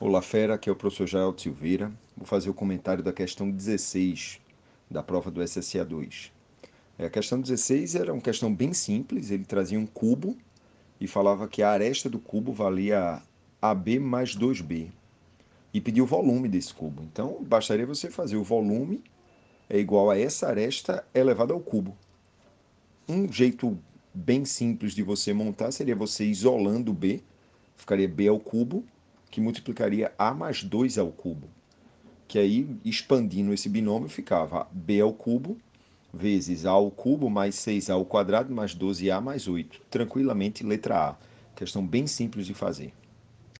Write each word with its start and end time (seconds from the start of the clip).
Olá, 0.00 0.22
fera, 0.22 0.54
aqui 0.54 0.68
é 0.68 0.72
o 0.72 0.76
professor 0.76 1.08
Jael 1.08 1.36
Silveira. 1.36 1.90
Vou 2.16 2.24
fazer 2.24 2.48
o 2.48 2.54
comentário 2.54 3.02
da 3.02 3.12
questão 3.12 3.50
16 3.50 4.40
da 4.88 5.02
prova 5.02 5.28
do 5.28 5.42
SSA 5.42 5.84
2. 5.84 6.30
É, 6.96 7.06
a 7.06 7.10
questão 7.10 7.40
16 7.40 7.96
era 7.96 8.12
uma 8.12 8.22
questão 8.22 8.54
bem 8.54 8.72
simples, 8.72 9.32
ele 9.32 9.44
trazia 9.44 9.76
um 9.76 9.86
cubo 9.86 10.38
e 11.00 11.08
falava 11.08 11.48
que 11.48 11.64
a 11.64 11.70
aresta 11.70 12.08
do 12.08 12.20
cubo 12.20 12.52
valia 12.52 13.20
AB 13.60 13.98
mais 13.98 14.36
2B 14.36 14.92
e 15.74 15.80
pediu 15.80 16.04
o 16.04 16.06
volume 16.06 16.48
desse 16.48 16.72
cubo. 16.72 17.02
Então, 17.02 17.42
bastaria 17.42 17.84
você 17.84 18.08
fazer 18.08 18.36
o 18.36 18.44
volume 18.44 19.02
é 19.68 19.80
igual 19.80 20.12
a 20.12 20.16
essa 20.16 20.46
aresta 20.46 21.04
elevada 21.12 21.52
ao 21.52 21.58
cubo. 21.58 21.98
Um 23.08 23.26
jeito 23.32 23.76
bem 24.14 24.44
simples 24.44 24.94
de 24.94 25.02
você 25.02 25.32
montar 25.32 25.72
seria 25.72 25.96
você 25.96 26.24
isolando 26.24 26.92
B, 26.92 27.20
ficaria 27.74 28.08
B 28.08 28.28
ao 28.28 28.38
cubo, 28.38 28.84
que 29.38 29.40
multiplicaria 29.40 30.12
A 30.18 30.34
mais 30.34 30.64
2 30.64 30.98
ao 30.98 31.12
cubo. 31.12 31.48
Que 32.26 32.40
aí, 32.40 32.68
expandindo 32.84 33.54
esse 33.54 33.68
binômio, 33.68 34.08
ficava 34.08 34.66
B 34.72 35.00
ao 35.00 35.12
cubo 35.12 35.56
vezes 36.12 36.66
A 36.66 36.70
ao 36.70 36.90
cubo 36.90 37.30
mais 37.30 37.54
6A 37.54 37.92
ao 37.92 38.04
quadrado 38.04 38.52
mais 38.52 38.74
12A 38.74 39.20
mais 39.20 39.46
8. 39.46 39.82
Tranquilamente, 39.88 40.64
letra 40.64 41.10
A. 41.10 41.16
Questão 41.54 41.86
bem 41.86 42.06
simples 42.08 42.46
de 42.46 42.54
fazer. 42.54 42.92